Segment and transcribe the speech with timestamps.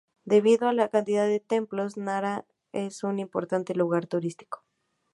[0.25, 4.63] Debido a la cantidad de templos, Nara es un importante lugar turístico.